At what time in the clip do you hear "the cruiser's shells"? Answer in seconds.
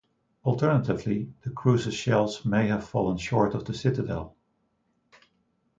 1.43-2.43